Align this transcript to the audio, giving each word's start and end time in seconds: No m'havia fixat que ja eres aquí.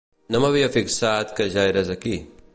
No 0.35 0.39
m'havia 0.45 0.69
fixat 0.77 1.37
que 1.41 1.49
ja 1.59 1.69
eres 1.75 1.95
aquí. 1.99 2.17